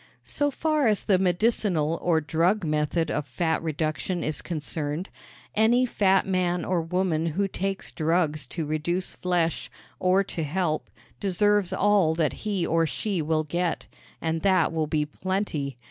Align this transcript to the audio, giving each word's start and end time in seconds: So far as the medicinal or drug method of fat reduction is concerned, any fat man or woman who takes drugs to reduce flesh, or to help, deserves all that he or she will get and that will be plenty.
So 0.25 0.49
far 0.49 0.87
as 0.87 1.03
the 1.03 1.19
medicinal 1.19 1.99
or 2.01 2.21
drug 2.21 2.63
method 2.65 3.11
of 3.11 3.27
fat 3.27 3.61
reduction 3.61 4.23
is 4.23 4.41
concerned, 4.41 5.09
any 5.53 5.85
fat 5.85 6.25
man 6.25 6.65
or 6.65 6.81
woman 6.81 7.27
who 7.27 7.47
takes 7.47 7.91
drugs 7.91 8.47
to 8.47 8.65
reduce 8.65 9.13
flesh, 9.13 9.69
or 9.99 10.23
to 10.23 10.41
help, 10.43 10.89
deserves 11.19 11.71
all 11.71 12.15
that 12.15 12.33
he 12.33 12.65
or 12.65 12.87
she 12.87 13.21
will 13.21 13.43
get 13.43 13.85
and 14.19 14.41
that 14.41 14.73
will 14.73 14.87
be 14.87 15.05
plenty. 15.05 15.77